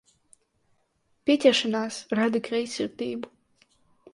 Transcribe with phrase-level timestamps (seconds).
[1.29, 3.33] Pieķeršanās rada greizsirdību.